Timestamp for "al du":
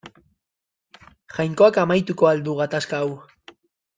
2.31-2.57